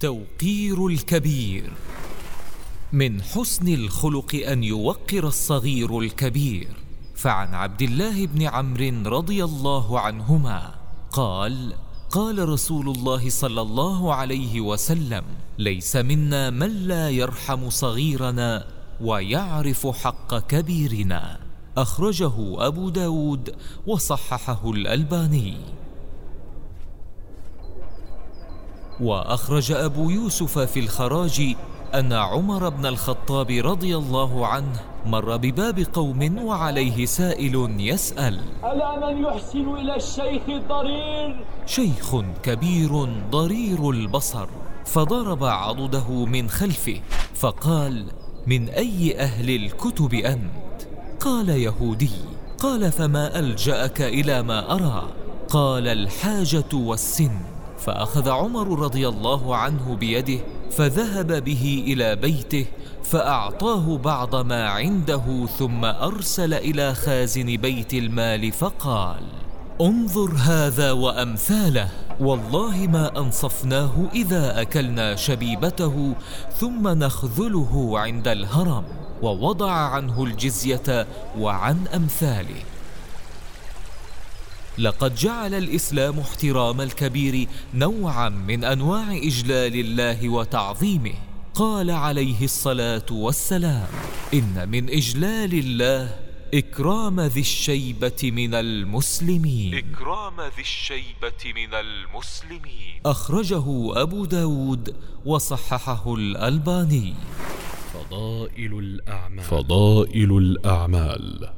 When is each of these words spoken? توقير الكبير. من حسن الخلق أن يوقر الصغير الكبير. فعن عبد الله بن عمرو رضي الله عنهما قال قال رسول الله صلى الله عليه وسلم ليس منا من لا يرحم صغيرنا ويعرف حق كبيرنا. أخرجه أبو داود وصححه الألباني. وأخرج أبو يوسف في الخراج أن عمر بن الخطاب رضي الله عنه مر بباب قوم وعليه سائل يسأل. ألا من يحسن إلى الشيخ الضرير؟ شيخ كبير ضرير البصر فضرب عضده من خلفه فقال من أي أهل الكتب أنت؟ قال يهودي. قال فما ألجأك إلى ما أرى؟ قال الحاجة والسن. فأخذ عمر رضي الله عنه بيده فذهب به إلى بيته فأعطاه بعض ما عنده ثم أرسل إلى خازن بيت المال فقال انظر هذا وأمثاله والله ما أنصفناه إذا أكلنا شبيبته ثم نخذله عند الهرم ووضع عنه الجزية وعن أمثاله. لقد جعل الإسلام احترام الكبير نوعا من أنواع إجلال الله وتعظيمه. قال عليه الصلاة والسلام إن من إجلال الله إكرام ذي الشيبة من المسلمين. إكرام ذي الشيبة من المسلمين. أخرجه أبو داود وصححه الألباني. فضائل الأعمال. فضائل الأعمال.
توقير 0.00 0.86
الكبير. 0.86 1.72
من 2.92 3.22
حسن 3.22 3.68
الخلق 3.68 4.34
أن 4.34 4.64
يوقر 4.64 5.26
الصغير 5.26 5.98
الكبير. 5.98 6.68
فعن 7.14 7.54
عبد 7.54 7.82
الله 7.82 8.26
بن 8.26 8.42
عمرو 8.42 9.16
رضي 9.18 9.44
الله 9.44 10.00
عنهما 10.00 10.74
قال 11.12 11.72
قال 12.10 12.48
رسول 12.48 12.88
الله 12.88 13.30
صلى 13.30 13.60
الله 13.60 14.14
عليه 14.14 14.60
وسلم 14.60 15.24
ليس 15.58 15.96
منا 15.96 16.50
من 16.50 16.70
لا 16.70 17.10
يرحم 17.10 17.70
صغيرنا 17.70 18.66
ويعرف 19.00 19.86
حق 19.86 20.38
كبيرنا. 20.38 21.40
أخرجه 21.76 22.66
أبو 22.66 22.88
داود 22.88 23.54
وصححه 23.86 24.70
الألباني. 24.70 25.56
وأخرج 29.00 29.72
أبو 29.72 30.10
يوسف 30.10 30.58
في 30.58 30.80
الخراج 30.80 31.54
أن 31.94 32.12
عمر 32.12 32.68
بن 32.68 32.86
الخطاب 32.86 33.50
رضي 33.50 33.96
الله 33.96 34.46
عنه 34.46 34.80
مر 35.06 35.36
بباب 35.36 35.86
قوم 35.92 36.38
وعليه 36.44 37.06
سائل 37.06 37.76
يسأل. 37.78 38.40
ألا 38.64 39.12
من 39.12 39.24
يحسن 39.24 39.74
إلى 39.74 39.96
الشيخ 39.96 40.42
الضرير؟ 40.48 41.44
شيخ 41.66 42.16
كبير 42.42 43.04
ضرير 43.30 43.90
البصر 43.90 44.48
فضرب 44.84 45.44
عضده 45.44 46.24
من 46.24 46.50
خلفه 46.50 47.00
فقال 47.34 48.04
من 48.46 48.68
أي 48.68 49.20
أهل 49.20 49.50
الكتب 49.50 50.14
أنت؟ 50.14 50.82
قال 51.20 51.48
يهودي. 51.48 52.10
قال 52.58 52.92
فما 52.92 53.38
ألجأك 53.38 54.02
إلى 54.02 54.42
ما 54.42 54.74
أرى؟ 54.74 55.08
قال 55.48 55.88
الحاجة 55.88 56.74
والسن. 56.74 57.55
فأخذ 57.78 58.28
عمر 58.28 58.78
رضي 58.78 59.08
الله 59.08 59.56
عنه 59.56 59.96
بيده 59.96 60.38
فذهب 60.70 61.44
به 61.44 61.84
إلى 61.86 62.16
بيته 62.16 62.66
فأعطاه 63.04 63.98
بعض 63.98 64.36
ما 64.36 64.68
عنده 64.68 65.46
ثم 65.58 65.84
أرسل 65.84 66.54
إلى 66.54 66.94
خازن 66.94 67.56
بيت 67.56 67.94
المال 67.94 68.52
فقال 68.52 69.22
انظر 69.80 70.32
هذا 70.32 70.92
وأمثاله 70.92 71.88
والله 72.20 72.86
ما 72.86 73.18
أنصفناه 73.18 73.92
إذا 74.14 74.60
أكلنا 74.60 75.16
شبيبته 75.16 76.14
ثم 76.52 76.88
نخذله 76.88 77.98
عند 77.98 78.28
الهرم 78.28 78.84
ووضع 79.22 79.72
عنه 79.72 80.24
الجزية 80.24 81.06
وعن 81.38 81.86
أمثاله. 81.94 82.62
لقد 84.78 85.14
جعل 85.14 85.54
الإسلام 85.54 86.18
احترام 86.18 86.80
الكبير 86.80 87.48
نوعا 87.74 88.28
من 88.28 88.64
أنواع 88.64 89.16
إجلال 89.16 89.74
الله 89.80 90.28
وتعظيمه. 90.28 91.14
قال 91.54 91.90
عليه 91.90 92.44
الصلاة 92.44 93.06
والسلام 93.10 93.88
إن 94.34 94.68
من 94.68 94.90
إجلال 94.90 95.54
الله 95.54 96.16
إكرام 96.54 97.20
ذي 97.20 97.40
الشيبة 97.40 98.30
من 98.30 98.54
المسلمين. 98.54 99.74
إكرام 99.74 100.40
ذي 100.40 100.60
الشيبة 100.60 101.42
من 101.44 101.74
المسلمين. 101.74 103.00
أخرجه 103.06 103.64
أبو 104.02 104.24
داود 104.24 104.94
وصححه 105.24 106.14
الألباني. 106.14 107.14
فضائل 107.94 108.78
الأعمال. 108.78 109.44
فضائل 109.44 110.38
الأعمال. 110.38 111.48